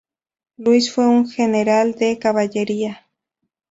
Luis 0.57 0.91
fue 0.91 1.05
un 1.05 1.29
general 1.29 1.91
de 1.93 2.17
Caballería. 2.17 3.07